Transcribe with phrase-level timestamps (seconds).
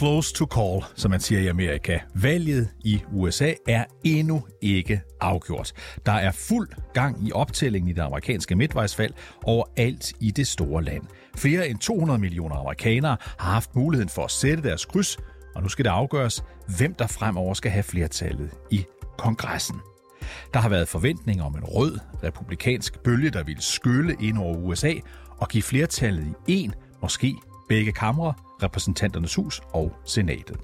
[0.00, 1.98] close to call, som man siger i Amerika.
[2.14, 5.72] Valget i USA er endnu ikke afgjort.
[6.06, 9.14] Der er fuld gang i optællingen i det amerikanske midtvejsvalg
[9.44, 11.02] overalt i det store land.
[11.36, 15.18] Flere end 200 millioner amerikanere har haft muligheden for at sætte deres kryds,
[15.54, 16.44] og nu skal det afgøres,
[16.78, 18.84] hvem der fremover skal have flertallet i
[19.18, 19.76] kongressen.
[20.54, 24.92] Der har været forventninger om en rød republikansk bølge, der ville skylle ind over USA
[25.38, 27.36] og give flertallet i en, måske
[27.68, 30.56] begge kamre, repræsentanternes hus og senatet.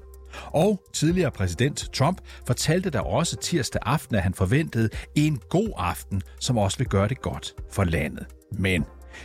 [0.46, 6.22] Og tidligere præsident Trump fortalte der også tirsdag aften, at han forventede en god aften,
[6.40, 8.26] som også vil gøre det godt for landet.
[8.58, 8.84] Men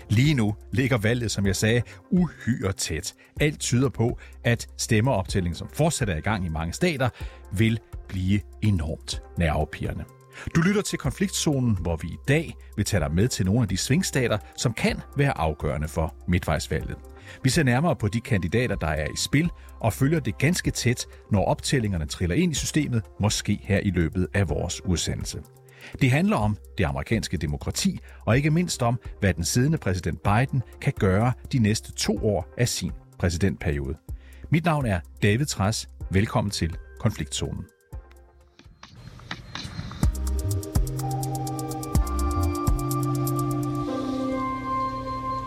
[0.09, 1.81] Lige nu ligger valget, som jeg sagde,
[2.11, 3.13] uhyre tæt.
[3.39, 7.09] Alt tyder på, at stemmeoptællingen, som fortsat er i gang i mange stater,
[7.53, 10.03] vil blive enormt nervepirrende.
[10.55, 13.67] Du lytter til konfliktzonen, hvor vi i dag vil tage dig med til nogle af
[13.67, 16.95] de svingstater, som kan være afgørende for midtvejsvalget.
[17.43, 21.05] Vi ser nærmere på de kandidater, der er i spil, og følger det ganske tæt,
[21.31, 25.41] når optællingerne triller ind i systemet, måske her i løbet af vores udsendelse.
[26.01, 30.61] Det handler om det amerikanske demokrati, og ikke mindst om, hvad den siddende præsident Biden
[30.81, 33.97] kan gøre de næste to år af sin præsidentperiode.
[34.49, 35.89] Mit navn er David Træs.
[36.11, 37.65] Velkommen til Konfliktzonen.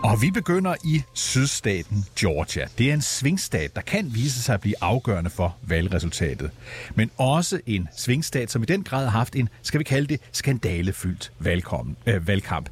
[0.05, 2.67] Og vi begynder i sydstaten Georgia.
[2.77, 6.51] Det er en svingstat, der kan vise sig at blive afgørende for valgresultatet.
[6.95, 10.21] Men også en svingstat, som i den grad har haft en, skal vi kalde det,
[10.31, 12.69] skandalefyldt valgkom, øh, valgkamp.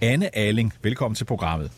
[0.00, 1.70] Anne Aling, velkommen til programmet.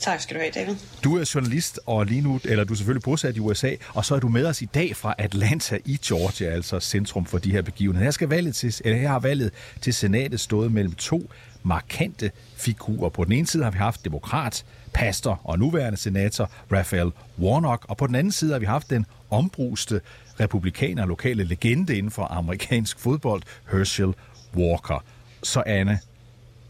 [0.00, 0.76] Tak skal du have, David.
[1.04, 4.14] Du er journalist, og lige nu, eller du er selvfølgelig bosat i USA, og så
[4.14, 7.62] er du med os i dag fra Atlanta i Georgia, altså centrum for de her
[7.62, 8.04] begivenheder.
[8.04, 11.30] Her, skal valget til, eller her har valget til senatet stået mellem to
[11.64, 13.08] markante figurer.
[13.08, 17.96] På den ene side har vi haft demokrat, pastor og nuværende senator Raphael Warnock, og
[17.96, 20.00] på den anden side har vi haft den ombruste
[20.40, 24.14] republikaner og lokale legende inden for amerikansk fodbold, Herschel
[24.56, 25.04] Walker.
[25.42, 25.98] Så Anne,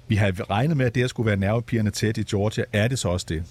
[0.08, 2.64] vi har regnet med, at det her skulle være nervepigerne tæt i Georgia.
[2.72, 3.44] Er det så også det?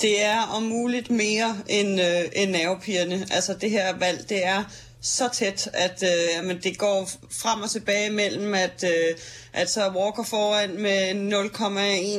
[0.00, 3.26] Det er om muligt mere end, øh, end nervepirrende.
[3.30, 4.64] Altså det her valg, det er
[5.02, 9.16] så tæt, at øh, men det går frem og tilbage mellem, at, øh,
[9.52, 11.12] at så er Walker foran med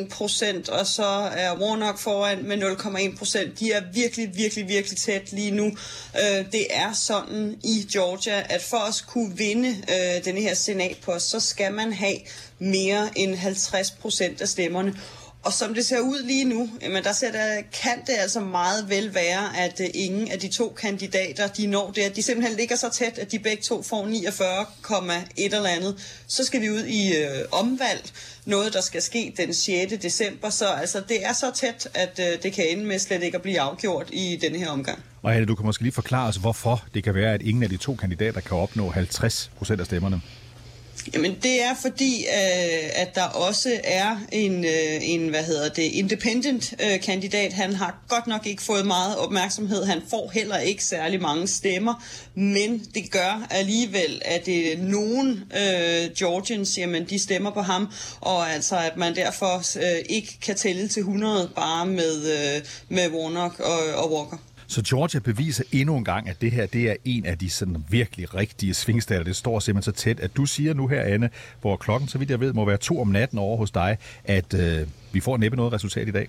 [0.09, 1.05] 0,1 procent, og så
[1.35, 3.59] er Warnock foran med 0,1 procent.
[3.59, 5.66] De er virkelig, virkelig, virkelig tæt lige nu.
[6.16, 11.29] Øh, det er sådan i Georgia, at for at kunne vinde øh, denne her senatpost,
[11.29, 12.17] så skal man have
[12.59, 14.95] mere end 50 procent af stemmerne.
[15.47, 18.90] Og som det ser ud lige nu, jamen der ser der, kan det altså meget
[18.90, 22.58] vel være, at øh, ingen af de to kandidater, de når det, at de simpelthen
[22.58, 26.24] ligger så tæt, at de begge to får 49,1 eller andet.
[26.28, 28.02] Så skal vi ud i øh, omvalg,
[28.46, 29.94] noget der skal ske den 6.
[30.02, 33.35] december, så altså, det er så tæt, at øh, det kan ende med slet ikke
[33.35, 35.00] at blive afgjort i denne her omgang.
[35.22, 37.69] Og Anne, du kan måske lige forklare os, hvorfor det kan være, at ingen af
[37.69, 40.22] de to kandidater kan opnå 50 procent af stemmerne.
[41.13, 45.84] Jamen det er fordi, øh, at der også er en, øh, en hvad hedder det,
[45.84, 47.53] independent øh, kandidat.
[47.53, 49.85] Han har godt nok ikke fået meget opmærksomhed.
[49.85, 52.03] Han får heller ikke særlig mange stemmer,
[52.35, 57.88] men det gør alligevel, at det er nogen øh, Georgians, jamen de stemmer på ham,
[58.22, 63.09] og altså at man derfor øh, ikke kan tælle til 100 bare med, øh, med
[63.09, 64.38] Warnock og, og Walker.
[64.67, 67.85] Så Georgia beviser endnu en gang, at det her det er en af de sådan
[67.89, 69.23] virkelig rigtige svingstater.
[69.23, 71.29] Det står simpelthen så tæt, at du siger nu her, Anne,
[71.61, 74.53] hvor klokken, så vidt jeg ved, må være to om natten over hos dig, at
[74.53, 76.28] øh, vi får næppe noget resultat i dag.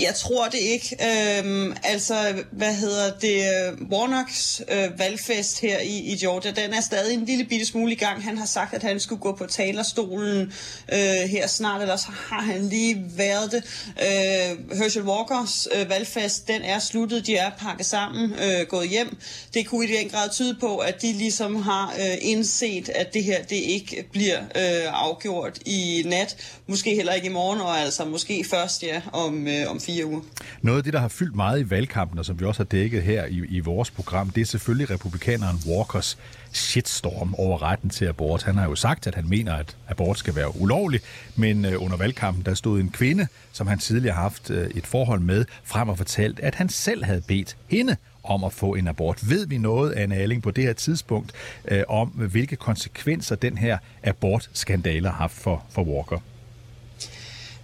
[0.00, 0.96] Jeg tror det ikke.
[1.00, 3.44] Øhm, altså, hvad hedder det?
[3.92, 7.94] Warnocks øh, valgfest her i, i Georgia, den er stadig en lille bitte smule i
[7.94, 8.24] gang.
[8.24, 10.52] Han har sagt, at han skulle gå på talerstolen
[10.92, 13.64] øh, her snart, eller så har han lige været det.
[14.02, 17.26] Øh, Herschel Walkers øh, valgfest, den er sluttet.
[17.26, 19.16] De er pakket sammen, øh, gået hjem.
[19.54, 23.24] Det kunne i den grad tyde på, at de ligesom har øh, indset, at det
[23.24, 26.36] her det ikke bliver øh, afgjort i nat.
[26.66, 30.20] Måske heller ikke i morgen, og altså måske først ja, om, øh, om fire uger.
[30.62, 33.02] Noget af det, der har fyldt meget i valgkampen, og som vi også har dækket
[33.02, 36.18] her i, i vores program, det er selvfølgelig republikaneren Walkers
[36.52, 38.42] shitstorm over retten til abort.
[38.42, 41.00] Han har jo sagt, at han mener, at abort skal være ulovlig,
[41.36, 44.86] men øh, under valgkampen, der stod en kvinde, som han tidligere har haft øh, et
[44.86, 48.88] forhold med, frem og fortalt, at han selv havde bedt hende om at få en
[48.88, 49.30] abort.
[49.30, 51.32] Ved vi noget, Anne Alling, på det her tidspunkt,
[51.68, 56.18] øh, om hvilke konsekvenser den her abortskandale har haft for, for Walker?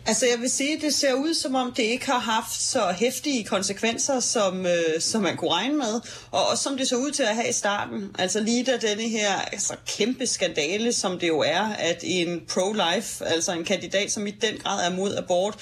[0.06, 3.44] Altså jeg vil sige, det ser ud som om det ikke har haft så hæftige
[3.44, 6.00] konsekvenser, som, øh, som man kunne regne med.
[6.30, 8.16] Og også som det så ud til at have i starten.
[8.18, 13.24] Altså lige da denne her altså, kæmpe skandale, som det jo er, at en pro-life,
[13.24, 15.54] altså en kandidat, som i den grad er mod abort,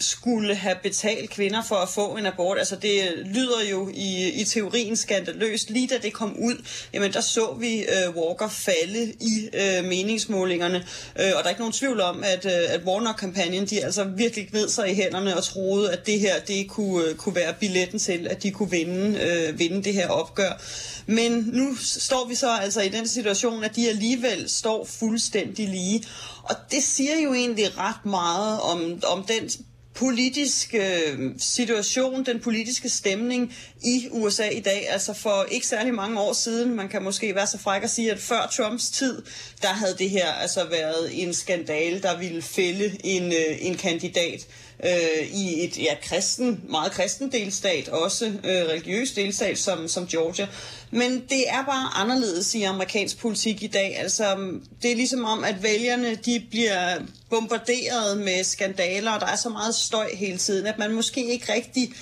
[0.00, 2.58] skulle have betalt kvinder for at få en abort.
[2.58, 5.70] Altså det lyder jo i, i teorien skandaløst.
[5.70, 10.76] Lige da det kom ud, jamen der så vi øh, Walker falde i øh, meningsmålingerne.
[11.20, 14.48] Øh, og der er ikke nogen tvivl om, at, øh, at Warner-kampagnen, de altså virkelig
[14.50, 17.98] gned sig i hænderne og troede, at det her, det kunne, øh, kunne være billetten
[17.98, 20.62] til, at de kunne vinde, øh, vinde det her opgør.
[21.06, 26.04] Men nu står vi så altså i den situation, at de alligevel står fuldstændig lige.
[26.42, 29.50] Og det siger jo egentlig ret meget om, om den
[29.94, 33.54] politiske øh, situation, den politiske stemning
[33.84, 34.90] i USA i dag.
[34.90, 38.12] Altså for ikke særlig mange år siden, man kan måske være så fræk at sige,
[38.12, 39.22] at før Trumps tid,
[39.62, 44.46] der havde det her altså været en skandale, der ville fælde en, øh, en kandidat
[44.84, 50.46] øh, i et ja, kristen, meget kristen delstat, også øh, religiøs delstat som, som Georgia.
[50.90, 53.98] Men det er bare anderledes i amerikansk politik i dag.
[53.98, 54.36] Altså,
[54.82, 56.98] det er ligesom om, at vælgerne de bliver
[57.30, 61.52] bombarderet med skandaler, og der er så meget støj hele tiden, at man måske ikke
[61.52, 61.92] rigtig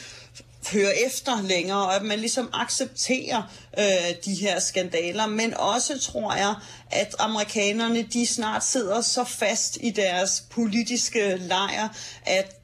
[0.72, 3.42] hører efter længere, og at man ligesom accepterer
[3.78, 5.26] øh, de her skandaler.
[5.26, 6.54] Men også tror jeg,
[6.90, 11.88] at amerikanerne de snart sidder så fast i deres politiske lejr,
[12.26, 12.61] at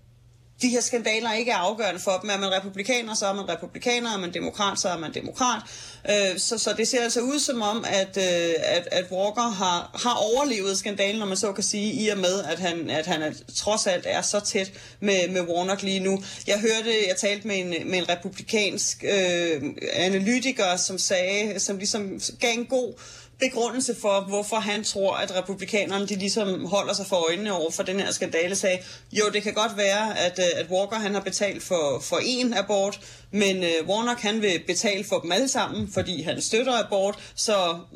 [0.63, 2.31] de her skandaler ikke er afgørende for dem.
[2.31, 4.15] Er man republikaner, så er man republikaner.
[4.15, 5.63] Er man demokrat, så er man demokrat.
[6.11, 10.01] Øh, så, så det ser altså ud som om, at, øh, at, at Walker har,
[10.05, 13.23] har overlevet skandalen, når man så kan sige, i og med, at han, at han
[13.23, 16.23] er, trods alt er så tæt med, med Warnock lige nu.
[16.47, 19.63] Jeg hørte, jeg talte med en, med en republikansk øh,
[19.93, 22.95] analytiker, som sagde, som ligesom gav en god
[23.41, 27.83] begrundelse for, hvorfor han tror, at republikanerne de ligesom holder sig for øjnene over for
[27.83, 28.79] den her skandale, sagde,
[29.13, 32.55] jo, det kan godt være, at, øh, at Walker han har betalt for, for en
[32.55, 37.33] abort, men øh, Warnock han vil betale for dem alle sammen, fordi han støtter abort,
[37.35, 37.53] så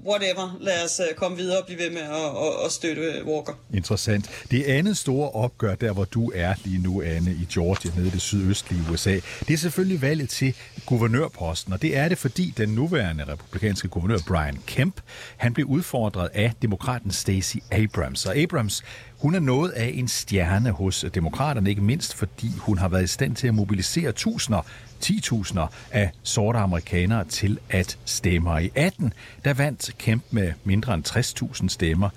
[0.06, 3.26] whatever, lad os øh, komme videre og blive ved med at, at, at støtte øh,
[3.26, 3.52] Walker.
[3.74, 4.30] Interessant.
[4.50, 8.10] Det andet store opgør, der hvor du er lige nu, Anne, i Georgia, nede i
[8.10, 10.54] det sydøstlige USA, det er selvfølgelig valget til
[10.86, 15.00] guvernørposten, og det er det, fordi den nuværende republikanske guvernør Brian Kemp,
[15.36, 18.26] han blev udfordret af demokraten Stacey Abrams.
[18.26, 18.82] Og Abrams,
[19.18, 23.06] hun er noget af en stjerne hos demokraterne, ikke mindst fordi hun har været i
[23.06, 24.60] stand til at mobilisere tusinder
[25.04, 25.60] 10.000
[25.90, 28.64] af sorte amerikanere til at stemme.
[28.64, 29.12] I 18,
[29.44, 32.08] der vandt Kemp med mindre end 60.000 stemmer.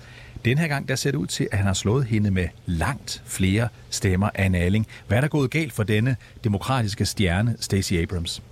[0.44, 3.22] Den her gang der ser det ud til, at han har slået hende med langt
[3.26, 4.86] flere stemmer af Nalling.
[5.06, 8.42] Hvad er der gået galt for denne demokratiske stjerne, Stacey Abrams?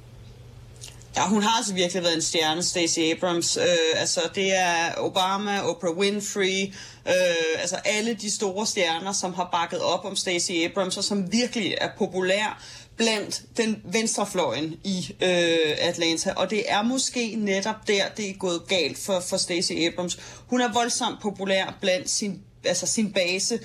[1.16, 3.56] Ja, hun har altså virkelig været en stjerne, Stacey Abrams.
[3.56, 6.74] Øh, altså, det er Obama, Oprah Winfrey,
[7.08, 11.32] øh, altså alle de store stjerner, som har bakket op om Stacey Abrams, og som
[11.32, 12.62] virkelig er populær
[12.96, 18.62] blandt den venstrefløjen i øh, Atlanta, og det er måske netop der, det er gået
[18.68, 20.18] galt for, for Stacey Abrams.
[20.46, 23.58] Hun er voldsomt populær blandt sin, altså sin base,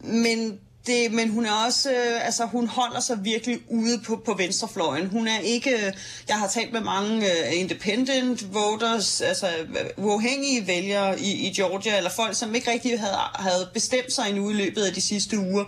[0.00, 4.34] men det, men hun er også, øh, altså hun holder sig virkelig ude på, på
[4.34, 5.06] venstrefløjen.
[5.06, 5.92] Hun er ikke, øh,
[6.28, 11.96] jeg har talt med mange øh, independent voters, altså øh, uafhængige vælgere i, i Georgia,
[11.96, 15.38] eller folk, som ikke rigtig havde, havde bestemt sig endnu i løbet af de sidste
[15.38, 15.64] uger.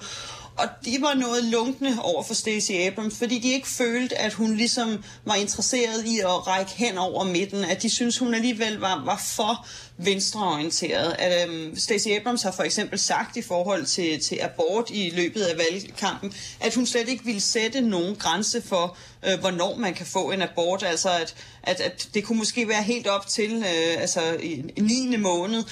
[0.56, 4.56] Og de var noget lunkne over for Stacey Abrams, fordi de ikke følte, at hun
[4.56, 9.02] ligesom var interesseret i at række hen over midten, at de synes hun alligevel var,
[9.04, 9.66] var for
[9.96, 11.16] venstreorienteret.
[11.18, 15.42] At, um, Stacey Abrams har for eksempel sagt i forhold til, til abort i løbet
[15.42, 20.06] af valgkampen, at hun slet ikke ville sætte nogen grænse for, uh, hvornår man kan
[20.06, 20.82] få en abort.
[20.82, 25.16] Altså at, at, at det kunne måske være helt op til uh, altså i, 9.
[25.16, 25.64] måned.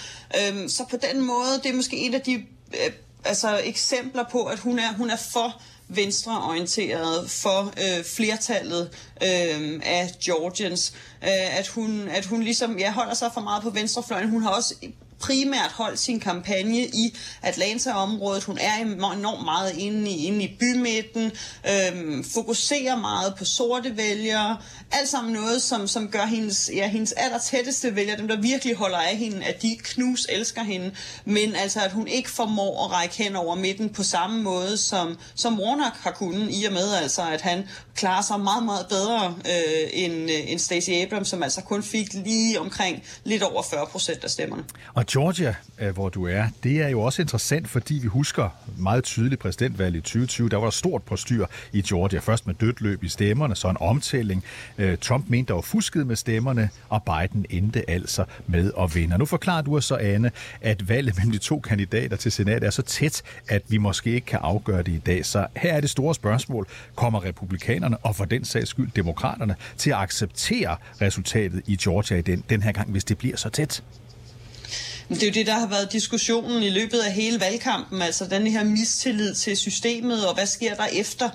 [0.53, 2.93] Um, så på den måde, det er måske et af de uh,
[3.25, 8.91] altså eksempler på, at hun er, hun er for venstreorienteret for øh, flertallet
[9.23, 10.93] øh, af Georgians.
[11.23, 14.31] Øh, at, hun, at hun ligesom ja, holder sig for meget på venstrefløjen.
[14.31, 14.75] Hun har også
[15.23, 18.45] primært holdt sin kampagne i Atlanta-området.
[18.45, 18.77] Hun er
[19.13, 21.33] enormt meget inde i, inde i bymidten,
[21.71, 24.57] øhm, fokuserer meget på sorte vælgere.
[24.93, 28.99] Alt sammen noget, som, som gør hendes, ja, hendes allertætteste vælgere, dem der virkelig holder
[28.99, 30.93] af hende, at de knus elsker hende,
[31.25, 35.19] men altså at hun ikke formår at række hen over midten på samme måde, som,
[35.35, 39.35] som Warnock har kunnet, i og med altså, at han klarer sig meget, meget bedre
[39.47, 43.87] øh, end, øh, end Stacey Abrams, som altså kun fik lige omkring lidt over 40
[43.87, 44.65] procent af stemmerne.
[44.95, 49.05] Og Georgia, øh, hvor du er, det er jo også interessant, fordi vi husker meget
[49.05, 50.49] tydeligt præsidentvalget i 2020.
[50.49, 52.19] Der var der stort styr i Georgia.
[52.19, 54.45] Først med dødt løb i stemmerne, så en omtælling.
[54.79, 59.19] Øh, Trump mente, der var fusket med stemmerne, og Biden endte altså med at vinde.
[59.19, 62.71] nu forklarer du os så, Anne, at valget mellem de to kandidater til senat er
[62.71, 65.27] så tæt, at vi måske ikke kan afgøre det i dag.
[65.27, 66.67] Så her er det store spørgsmål.
[66.95, 72.23] Kommer republikanerne og for den sags skyld demokraterne til at acceptere resultatet i Georgia i
[72.23, 73.83] den, den her gang, hvis det bliver så tæt?
[75.09, 78.47] Det er jo det, der har været diskussionen i løbet af hele valgkampen, altså den
[78.47, 81.31] her mistillid til systemet, og hvad sker der efter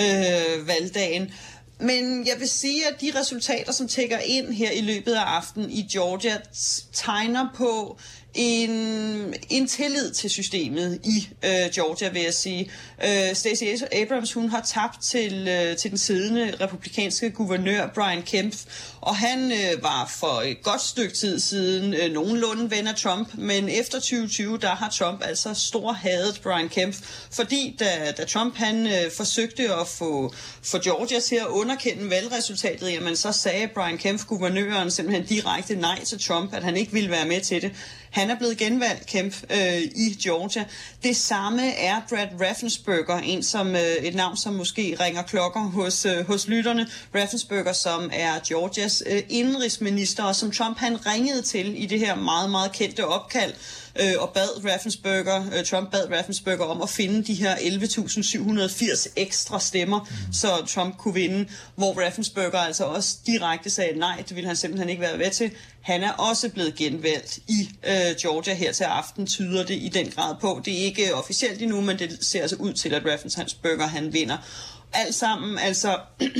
[0.00, 1.30] øh, valgdagen.
[1.80, 5.70] Men jeg vil sige, at de resultater, som tækker ind her i løbet af aftenen
[5.70, 6.38] i Georgia,
[6.92, 7.98] tegner på
[8.34, 12.70] en, en tillid til systemet i øh, Georgia, vil jeg sige.
[13.04, 18.54] Øh, Stacey Abrams, hun har tabt til, øh, til den siddende republikanske guvernør Brian Kemp,
[19.00, 23.28] og han øh, var for et godt stykke tid siden øh, nogenlunde ven af Trump,
[23.34, 26.96] men efter 2020, der har Trump altså stor hadet Brian Kemp,
[27.30, 32.92] fordi da, da Trump han øh, forsøgte at få, få Georgia til at underkende valgresultatet,
[32.92, 37.10] jamen så sagde Brian Kemp, guvernøren, simpelthen direkte nej til Trump, at han ikke ville
[37.10, 37.72] være med til det.
[38.12, 40.64] Han er blevet genvalgt, Kemp, øh, i Georgia.
[41.02, 46.06] Det samme er Brad Raffensperger, en som, øh, et navn, som måske ringer klokker hos,
[46.06, 46.86] øh, hos lytterne.
[47.14, 52.14] Raffensperger, som er Georgias øh, indrigsminister, og som Trump han ringede til i det her
[52.14, 53.52] meget, meget kendte opkald
[54.00, 59.60] øh, og bad Raffensperger, øh, Trump bad Raffensperger om at finde de her 11.780 ekstra
[59.60, 60.32] stemmer, mm.
[60.32, 64.88] så Trump kunne vinde, hvor Raffensperger altså også direkte sagde nej, det ville han simpelthen
[64.88, 65.50] ikke være ved til.
[65.80, 70.10] Han er også blevet genvalgt i øh, Georgia her til aften, tyder det i den
[70.10, 70.60] grad på.
[70.64, 74.36] Det er ikke officielt endnu, men det ser altså ud til, at Raffensperger han vinder.
[74.92, 75.98] Alt sammen, altså...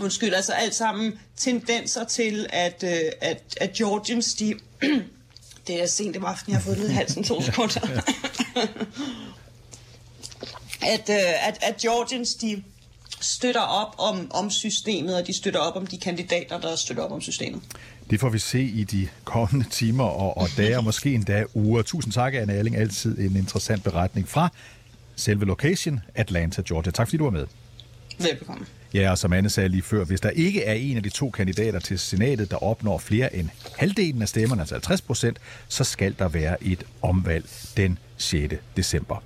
[0.00, 4.54] undskyld, altså alt sammen tendenser til, at, øh, at, at Georgians, de
[5.66, 7.80] det er sent om aftenen, jeg har fået lidt halsen to sekunder.
[10.94, 12.62] at, uh, at, at Georgians, de
[13.20, 17.12] støtter op om, om systemet, og de støtter op om de kandidater, der støtter op
[17.12, 17.62] om systemet.
[18.10, 21.82] Det får vi se i de kommende timer og, og dage, og måske endda uger.
[21.82, 22.76] Tusind tak, Anne Erling.
[22.76, 24.48] Altid en interessant beretning fra
[25.16, 26.92] selve location, Atlanta, Georgia.
[26.92, 27.46] Tak fordi du var med.
[28.22, 28.66] Velbekomme.
[28.94, 31.30] Ja, og som Anne sagde lige før, hvis der ikke er en af de to
[31.30, 36.14] kandidater til senatet, der opnår flere end halvdelen af stemmerne, altså 50 procent, så skal
[36.18, 37.44] der være et omvalg
[37.76, 38.54] den 6.
[38.76, 39.22] december.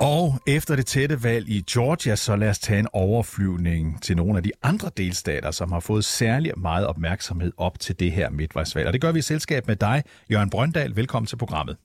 [0.00, 4.36] Og efter det tætte valg i Georgia, så lad os tage en overflyvning til nogle
[4.36, 8.86] af de andre delstater, som har fået særlig meget opmærksomhed op til det her midtvejsvalg.
[8.86, 10.96] Og det gør vi i selskab med dig, Jørgen Brøndal.
[10.96, 11.76] Velkommen til programmet.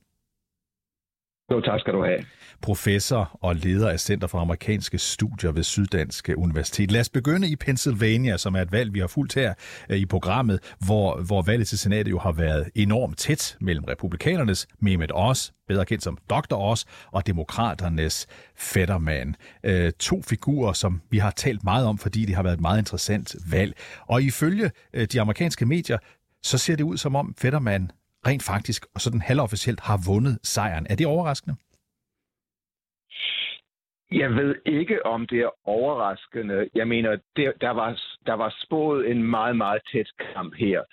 [1.51, 2.25] Jo, tak skal du have.
[2.61, 6.91] Professor og leder af Center for Amerikanske Studier ved Syddanske Universitet.
[6.91, 9.53] Lad os begynde i Pennsylvania, som er et valg, vi har fulgt her
[9.89, 14.67] øh, i programmet, hvor, hvor valget til senatet jo har været enormt tæt mellem republikanernes
[14.79, 16.55] Mehmet Oz, bedre kendt som Dr.
[16.55, 19.35] Oz, og demokraternes Fetterman.
[19.63, 22.79] Øh, to figurer, som vi har talt meget om, fordi det har været et meget
[22.79, 23.73] interessant valg.
[24.07, 25.97] Og ifølge øh, de amerikanske medier,
[26.43, 27.91] så ser det ud som om Fetterman
[28.25, 30.87] rent faktisk, og sådan halvofficielt, har vundet sejren.
[30.89, 31.55] Er det overraskende?
[34.11, 36.69] Jeg ved ikke, om det er overraskende.
[36.75, 40.83] Jeg mener, det, der, var, der var spået en meget, meget tæt kamp her.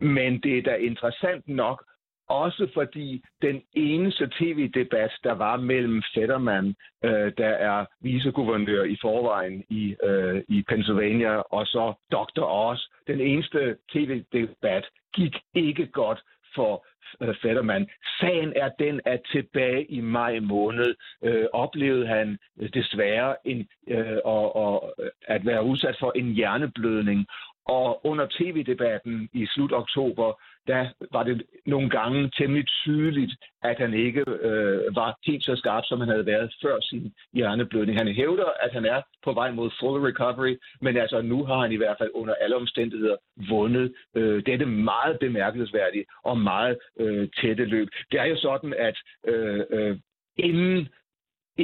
[0.00, 1.84] Men det er da interessant nok,
[2.28, 9.64] også fordi den eneste tv-debat, der var mellem Fetterman, øh, der er viceguvernør i forvejen
[9.68, 12.44] i, øh, i Pennsylvania, og så Dr.
[12.44, 16.22] Oz, den eneste tv-debat gik ikke godt
[16.54, 16.86] for
[17.20, 17.88] øh, Fetterman.
[18.20, 24.18] Sagen er den, at tilbage i maj måned øh, oplevede han øh, desværre en, øh,
[24.24, 27.26] og, og, øh, at være udsat for en hjerneblødning.
[27.66, 33.94] Og under tv-debatten i slut oktober, der var det nogle gange temmelig tydeligt, at han
[33.94, 37.98] ikke øh, var helt så skarp, som han havde været før sin hjerneblødning.
[37.98, 41.72] Han hævder, at han er på vej mod full recovery, men altså nu har han
[41.72, 43.16] i hvert fald under alle omstændigheder
[43.48, 47.88] vundet øh, dette meget bemærkelsesværdige og meget øh, tætte løb.
[48.12, 49.96] Det er jo sådan, at øh, øh,
[50.36, 50.88] inden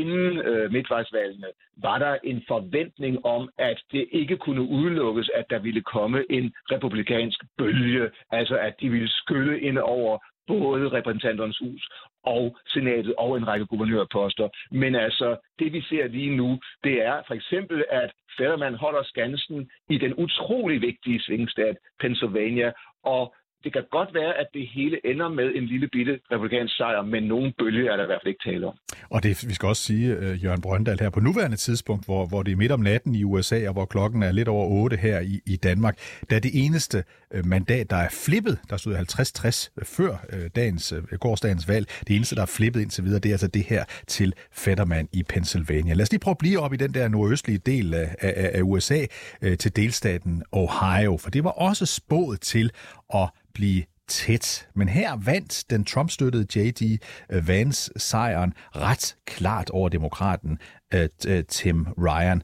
[0.01, 5.59] inden øh, midtvejsvalgene var der en forventning om, at det ikke kunne udelukkes, at der
[5.59, 11.89] ville komme en republikansk bølge, altså at de ville skylle ind over både repræsentanternes hus
[12.25, 14.49] og senatet og en række guvernørposter.
[14.71, 19.71] Men altså, det vi ser lige nu, det er for eksempel, at Fetterman holder skansen
[19.91, 22.73] i den utrolig vigtige svingstat Pennsylvania,
[23.05, 23.35] og
[23.65, 27.23] det kan godt være, at det hele ender med en lille bitte republikansk sejr, men
[27.23, 28.75] nogen bølge er der i hvert fald ikke tale om.
[29.11, 32.43] Og det, vi skal også sige, uh, Jørgen Brøndal, her på nuværende tidspunkt, hvor, hvor
[32.43, 35.21] det er midt om natten i USA, og hvor klokken er lidt over 8 her
[35.21, 35.99] i, i Danmark,
[36.31, 40.93] der er det eneste uh, mandat, der er flippet, der stod 50-60 før uh, dagens,
[40.93, 43.85] uh, gårdsdagens valg, det eneste, der er flippet indtil videre, det er altså det her
[44.07, 45.95] til Fetterman i Pennsylvania.
[45.95, 48.63] Lad os lige prøve at blive op i den der nordøstlige del af, af, af
[48.63, 49.01] USA
[49.43, 52.71] uh, til delstaten Ohio, for det var også spået til
[53.15, 54.69] at blive tæt.
[54.75, 56.99] Men her vandt den Trump-støttede J.D.
[57.31, 60.59] Øh, Vance sejren ret klart over demokraten
[60.95, 62.43] øh, øh, Tim Ryan.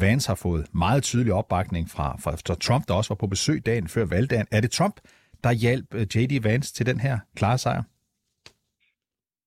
[0.00, 3.88] Vance har fået meget tydelig opbakning fra, fra Trump, der også var på besøg dagen
[3.88, 4.46] før valgdagen.
[4.50, 5.00] Er det Trump,
[5.44, 6.42] der hjalp J.D.
[6.42, 7.82] Vance til den her klare sejr?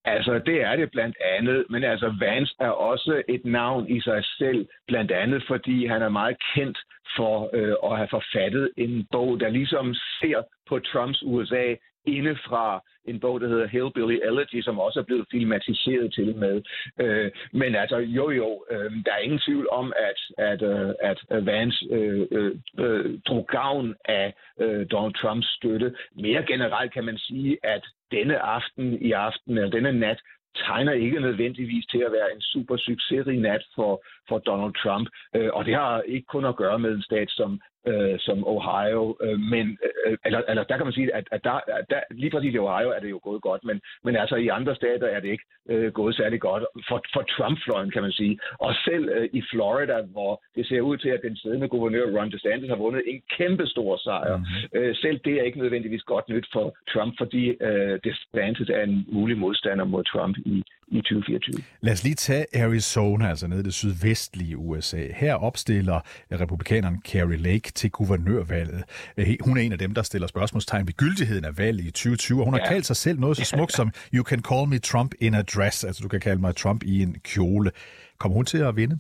[0.06, 4.26] Altså, det er det blandt andet, men altså Vance er også et navn i sig
[4.38, 6.78] selv, blandt andet fordi han er meget kendt
[7.18, 11.76] for øh, at have forfattet en bog, der ligesom ser på Trumps USA
[12.08, 16.62] indefra en bog, der hedder Hillbilly Elegy, som også er blevet filmatiseret til med.
[17.00, 21.20] Øh, men altså, jo jo, øh, der er ingen tvivl om, at, at, øh, at
[21.32, 25.96] øh, Vance øh, øh, øh, drog gavn af øh, Donald Trumps støtte.
[26.16, 30.20] Mere generelt kan man sige, at denne aften i aften, eller denne nat,
[30.56, 35.08] tegner ikke nødvendigvis til at være en super succesrig nat for, for Donald Trump.
[35.36, 39.18] Øh, og det har ikke kun at gøre med en stat som øh, som Ohio.
[39.22, 42.54] Øh, men øh, eller, eller der kan man sige, at, at der, der, lige præcis
[42.54, 45.30] i Ohio er det jo gået godt, men, men altså i andre stater er det
[45.30, 46.64] ikke øh, gået særlig godt.
[46.88, 48.40] For, for Trump-fløjen, kan man sige.
[48.60, 52.32] Og selv øh, i Florida, hvor det ser ud til, at den siddende guvernør Ron
[52.32, 54.38] DeSantis har vundet en kæmpe stor sejr.
[54.38, 54.80] Mm-hmm.
[54.80, 59.06] Øh, selv det er ikke nødvendigvis godt nyt for Trump, fordi øh, DeSantis er en
[59.08, 61.64] mulig modstander mod Trump i, i 2024.
[61.82, 65.08] Lad os lige tage Arizona, altså nede i det sydvestlige USA.
[65.16, 66.00] Her opstiller
[66.32, 68.84] republikaneren Carrie Lake til guvernørvalget.
[69.18, 72.40] Øh, hun er en af dem, der stiller spørgsmålstegn ved gyldigheden af valget i 2020,
[72.42, 72.62] og hun ja.
[72.62, 75.42] har kaldt sig selv noget så smukt som You can call me Trump in a
[75.42, 77.72] dress, altså du kan kalde mig Trump i en kjole.
[78.20, 79.00] Kommer hun til at vinde?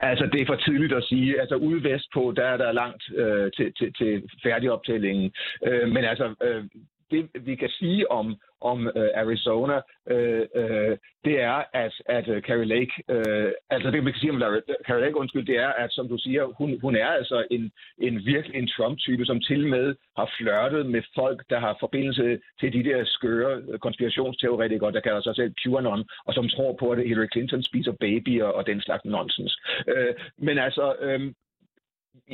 [0.00, 1.40] Altså, det er for tidligt at sige.
[1.40, 5.32] Altså, ude vestpå, der er der langt øh, til, til, til færdigoptællingen.
[5.66, 6.64] Øh, men altså, øh,
[7.10, 12.40] det vi kan sige om, om øh, Arizona, øh, øh, det er, at, at uh,
[12.40, 14.42] Carrie Lake, øh, altså det man kan sige om
[14.86, 18.26] Carrie Lake, undskyld, det er, at som du siger, hun, hun er altså en, en
[18.26, 22.84] virkelig en Trump-type, som til med har flørtet med folk, der har forbindelse til de
[22.84, 27.30] der skøre øh, konspirationsteoretikere, der kalder sig selv QAnon, og som tror på, at Hillary
[27.32, 29.58] Clinton spiser babyer og den slags nonsens.
[29.88, 31.32] Øh, men altså, øh,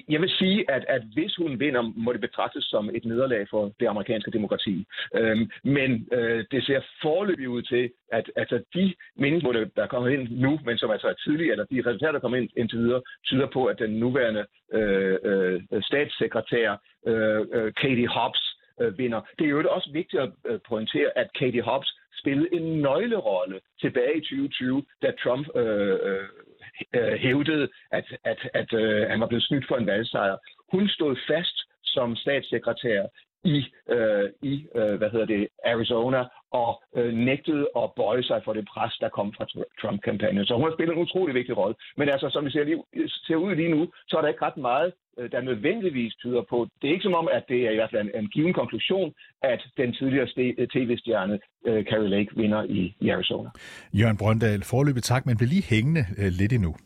[0.08, 3.72] jeg vil sige, at, at hvis hun vinder, må det betragtes som et nederlag for
[3.80, 4.86] det amerikanske demokrati.
[5.14, 10.12] Øhm, men øh, det ser forløbig ud til, at altså, de meningsmål, der er kommet
[10.12, 13.02] ind nu, men som altså er tidligere, eller de resultater, der kommer ind indtil videre,
[13.24, 19.20] tyder på, at den nuværende øh, øh, statssekretær øh, øh, Katie Hobbs øh, vinder.
[19.38, 24.16] Det er jo også vigtigt at øh, pointere, at Katie Hobbs spillede en nøglerolle tilbage
[24.16, 26.28] i 2020, da Trump øh, øh,
[26.94, 30.36] øh, hævdede, at, at, at øh, han var blevet snydt for en valgsejr.
[30.72, 33.06] Hun stod fast som statssekretær
[33.44, 33.58] i,
[33.88, 38.68] øh, i øh, hvad hedder det, Arizona og øh, nægtede at bøje sig for det
[38.74, 39.46] pres, der kom fra
[39.80, 40.46] Trump-kampagnen.
[40.46, 41.76] Så hun har spillet en utrolig vigtig rolle.
[41.96, 42.82] Men altså, som vi ser, lige,
[43.26, 46.68] ser ud lige nu, så er der ikke ret meget, Øh, der nødvendigvis tyder på.
[46.82, 49.12] Det er ikke som om, at det er i hvert fald en, en given konklusion,
[49.42, 53.48] at den tidligere øh, tv-stjerne øh, Carrie Lake vinder i, i Arizona.
[53.92, 56.04] Jørgen Brøndal, forløbet tak, men bliver lige hængende
[56.40, 56.76] lidt endnu.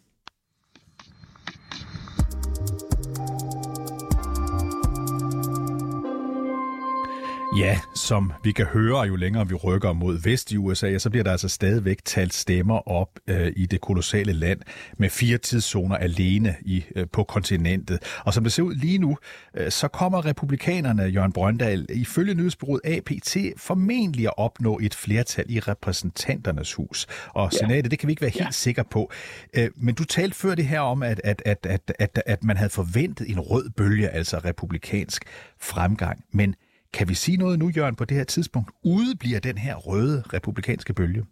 [7.56, 11.24] Ja, som vi kan høre, jo længere vi rykker mod vest i USA, så bliver
[11.24, 14.60] der altså stadigvæk talt stemmer op øh, i det kolossale land
[14.98, 17.98] med fire tidszoner alene i, øh, på kontinentet.
[18.24, 19.16] Og som det ser ud lige nu,
[19.56, 25.60] øh, så kommer republikanerne, Jørgen Brøndal, ifølge nyhedsbureauet APT, formentlig at opnå et flertal i
[25.60, 27.06] repræsentanternes hus.
[27.28, 27.88] Og senatet, ja.
[27.88, 28.50] det kan vi ikke være helt ja.
[28.50, 29.12] sikre på.
[29.54, 32.56] Øh, men du talte før det her om, at, at, at, at, at, at man
[32.56, 35.24] havde forventet en rød bølge, altså republikansk
[35.58, 36.24] fremgang.
[36.32, 36.54] Men
[36.92, 38.70] kan vi sige noget nu, Jørgen, på det her tidspunkt?
[38.84, 41.24] Ude bliver den her røde republikanske bølge?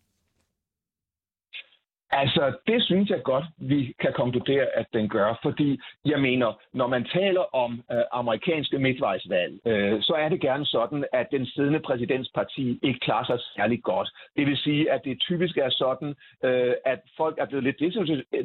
[2.10, 6.86] Altså, det synes jeg godt, vi kan konkludere, at den gør, fordi jeg mener, når
[6.86, 11.80] man taler om øh, amerikanske midtvejsvalg, øh, så er det gerne sådan, at den siddende
[11.80, 14.08] præsidentsparti ikke klarer sig særlig godt.
[14.36, 17.78] Det vil sige, at det typisk er sådan, øh, at folk er blevet lidt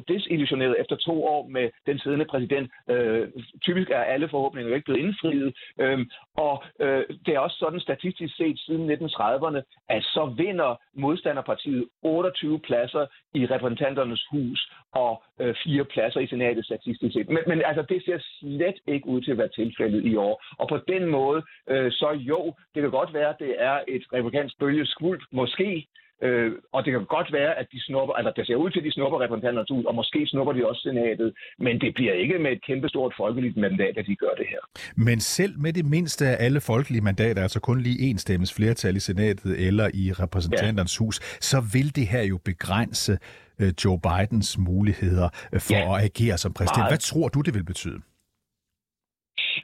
[0.08, 2.72] desillusioneret efter to år med den siddende præsident.
[2.90, 3.28] Øh,
[3.62, 6.00] typisk er alle forhåbninger jo ikke blevet indfriet, øh,
[6.38, 12.60] og øh, det er også sådan statistisk set siden 1930'erne, at så vinder modstanderpartiet 28
[12.60, 14.60] pladser i repræsentanternes hus
[14.92, 17.30] og øh, fire pladser i senatet statistisk set.
[17.30, 20.44] Men, men altså, det ser slet ikke ud til at være tilfældet i år.
[20.58, 24.04] Og på den måde, øh, så jo, det kan godt være, at det er et
[24.14, 25.88] republikansk bølgeskvult, måske,
[26.26, 28.86] Øh, og det kan godt være, at de snupper, altså det ser ud til, at
[28.86, 32.52] de snupper repræsentanternes hus, og måske snupper de også senatet, men det bliver ikke med
[32.52, 34.62] et kæmpestort folkeligt mandat, at de gør det her.
[34.96, 38.96] Men selv med det mindste af alle folkelige mandater, altså kun lige en stemmes flertal
[38.96, 41.04] i senatet eller i repræsentanternes ja.
[41.04, 41.16] hus,
[41.50, 43.14] så vil det her jo begrænse
[43.62, 45.98] øh, Joe Bidens muligheder øh, for ja.
[45.98, 46.78] at agere som præsident.
[46.78, 46.92] Meget.
[46.92, 48.00] Hvad tror du, det vil betyde?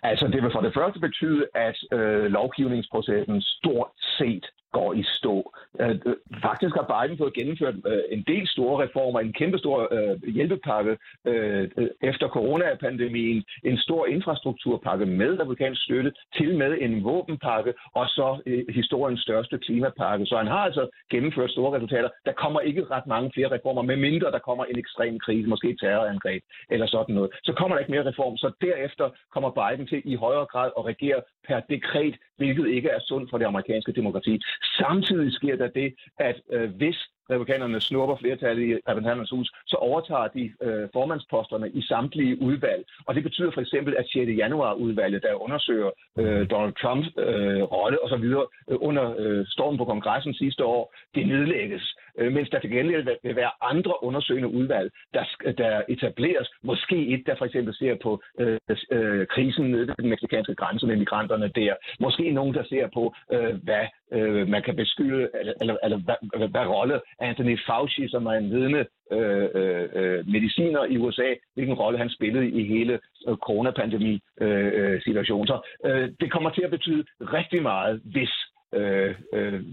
[0.03, 5.53] Altså, det vil for det første betyde, at øh, lovgivningsprocessen stort set går i stå.
[5.81, 9.77] Øh, øh, faktisk har Biden fået gennemført øh, en del store reformer, en kæmpe stor
[9.95, 11.69] øh, hjælpepakke øh,
[12.01, 18.27] efter coronapandemien, en stor infrastrukturpakke med republikansk støtte, til med en våbenpakke, og så
[18.69, 20.25] historiens største klimapakke.
[20.25, 22.09] Så han har altså gennemført store resultater.
[22.25, 25.79] Der kommer ikke ret mange flere reformer, medmindre der kommer en ekstrem krise, måske et
[25.79, 27.31] terrorangreb eller sådan noget.
[27.43, 28.37] Så kommer der ikke mere reform.
[28.37, 32.99] Så derefter kommer Biden til i højere grad at regere per dekret, hvilket ikke er
[32.99, 34.41] sundt for det amerikanske demokrati.
[34.63, 40.27] Samtidig sker der det, at øh, hvis republikanerne snupper flertallet i repræsentanternes hus, så overtager
[40.27, 42.85] de øh, formandsposterne i samtlige udvalg.
[43.07, 44.29] Og det betyder for eksempel, at 6.
[44.37, 48.25] januar udvalget, der undersøger øh, Donald Trumps øh, rolle osv.
[48.71, 51.95] Øh, under øh, stormen på kongressen sidste år, det nedlægges.
[52.17, 55.23] Øh, mens der til gengæld vil være andre undersøgende udvalg, der,
[55.57, 56.49] der etableres.
[56.63, 58.59] Måske et, der for eksempel ser på øh,
[58.91, 61.73] øh, krisen nede ved den meksikanske grænse med migranterne der.
[61.99, 66.47] Måske nogen, der ser på, øh, hvad øh, man kan beskylde, eller, eller, eller hvad,
[66.47, 71.75] hvad rolle Anthony Fauci, som er en ledende øh, øh, øh, mediciner i USA, hvilken
[71.75, 75.49] rolle han spillede i hele øh, coronapandemi-situationen.
[75.49, 78.31] Øh, øh så øh, det kommer til at betyde rigtig meget, hvis
[78.73, 79.63] øh, øh,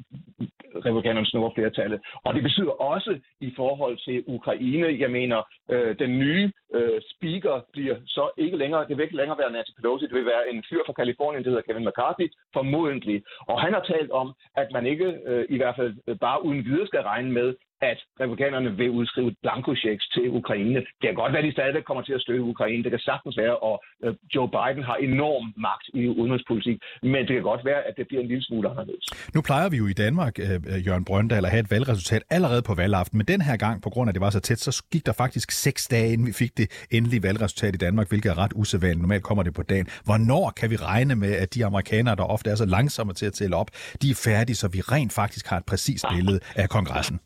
[0.87, 2.01] republikanerne snor flertallet.
[2.25, 7.61] Og det betyder også i forhold til Ukraine, jeg mener, øh, den nye øh, speaker
[7.73, 10.65] bliver så ikke længere, det vil ikke længere være Nancy Pelosi, det vil være en
[10.71, 13.23] fyr fra Kalifornien, der hedder Kevin McCarthy, formodentlig.
[13.51, 16.87] Og han har talt om, at man ikke øh, i hvert fald bare uden videre
[16.87, 20.81] skal regne med, at republikanerne vil udskrive blankochecks til Ukraine.
[21.01, 22.83] Det kan godt være, at de stadigvæk kommer til at støtte Ukraine.
[22.83, 27.35] Det kan sagtens være, og øh, Joe Biden har enorm magt i udenrigspolitik, men det
[27.37, 29.05] kan godt være, at det bliver en lille smule anderledes.
[29.35, 32.63] Nu plejer vi jo i Danmark, øh, øh, Jørgen Brøndal, at have et valgresultat allerede
[32.63, 34.85] på valgaften, men den her gang, på grund af, at det var så tæt, så
[34.93, 38.39] gik der faktisk seks dage, inden vi fik det endelige valgresultat i Danmark, hvilket er
[38.39, 39.01] ret usædvanligt.
[39.01, 39.87] Normalt kommer det på dagen.
[40.05, 43.33] Hvornår kan vi regne med, at de amerikanere, der ofte er så langsomme til at
[43.33, 43.71] tælle op,
[44.03, 47.21] de er færdige, så vi rent faktisk har et præcist billede af kongressen?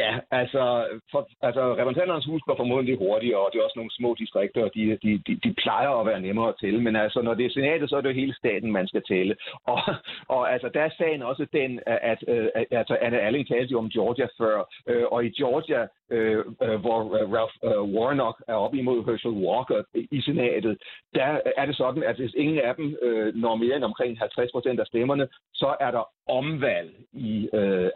[0.00, 4.14] Ja, altså, for, altså repræsentanternes hus går formodentlig hurtigere, og det er også nogle små
[4.18, 7.34] distrikter, og de, de, de, de plejer at være nemmere at tælle, men altså, når
[7.34, 9.36] det er senatet, så er det jo hele staten, man skal tælle.
[9.66, 9.80] Og,
[10.28, 13.72] og altså, der er sagen også den, at, øh, at, at altså, Anna Alling talte
[13.72, 14.56] jo om Georgia før,
[14.88, 16.38] øh, og i Georgia, øh,
[16.84, 17.00] hvor
[17.36, 17.56] Ralph
[17.94, 20.78] Warnock er op imod Herschel Walker i senatet,
[21.14, 22.96] der er det sådan, at hvis ingen af dem
[23.34, 27.90] når mere end omkring 50 procent af stemmerne, så er der omvalg i øh,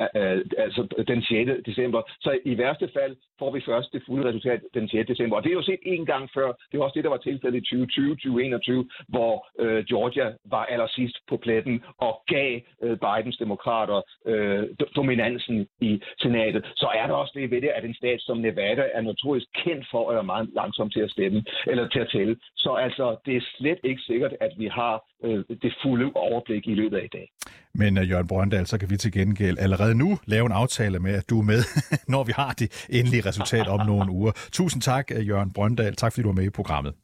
[0.58, 2.02] altså den 6 december.
[2.20, 5.08] Så i værste fald får vi først det fulde resultat den 6.
[5.08, 5.36] december.
[5.36, 6.48] Og det er jo set en gang før.
[6.70, 11.36] Det var også det, der var tilfældet i 2020-2021, hvor øh, Georgia var allersidst på
[11.36, 14.62] pletten og gav øh, Bidens demokrater øh,
[14.96, 16.64] dominansen i senatet.
[16.76, 19.86] Så er der også det ved det, at en stat som Nevada er notorisk kendt
[19.90, 22.36] for at være meget langsom til at stemme eller til at tælle.
[22.56, 26.74] Så altså, det er slet ikke sikkert, at vi har øh, det fulde overblik i
[26.74, 27.32] løbet af i dag.
[27.74, 31.14] Men uh, Jørgen Brøndal, så kan vi til gengæld allerede nu lave en aftale med,
[31.14, 31.60] at du er med,
[32.14, 34.32] når vi har det endelige resultat om nogle uger.
[34.52, 35.96] Tusind tak, øh, Jørgen Brøndal.
[35.96, 36.94] Tak fordi du var med i programmet.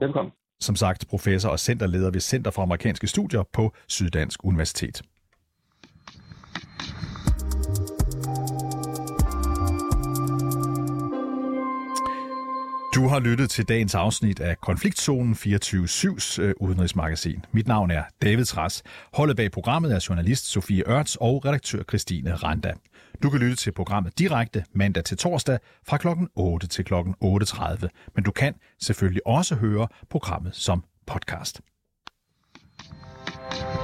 [0.00, 0.32] Velkommen.
[0.60, 5.02] Som sagt, professor og centerleder ved Center for Amerikanske Studier på Syddansk Universitet.
[13.02, 17.44] Du har lyttet til dagens afsnit af Konfliktzonen 24-7's øh, udenrigsmagasin.
[17.52, 18.82] Mit navn er David Tras.
[19.12, 22.72] Holdet bag programmet er journalist Sofie Ørts og redaktør Christine Randa.
[23.22, 26.08] Du kan lytte til programmet direkte mandag til torsdag fra kl.
[26.36, 26.94] 8 til kl.
[26.94, 27.88] 8.30.
[28.14, 31.60] Men du kan selvfølgelig også høre programmet som podcast.
[33.50, 33.81] thank you